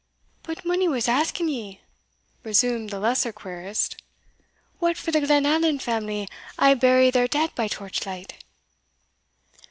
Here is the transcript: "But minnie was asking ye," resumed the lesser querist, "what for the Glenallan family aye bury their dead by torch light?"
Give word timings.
"But 0.41 0.65
minnie 0.65 0.87
was 0.87 1.07
asking 1.07 1.49
ye," 1.49 1.79
resumed 2.43 2.89
the 2.89 2.99
lesser 2.99 3.31
querist, 3.31 4.01
"what 4.79 4.97
for 4.97 5.11
the 5.11 5.21
Glenallan 5.21 5.77
family 5.79 6.27
aye 6.57 6.73
bury 6.73 7.11
their 7.11 7.27
dead 7.27 7.53
by 7.53 7.67
torch 7.67 8.03
light?" 8.07 8.43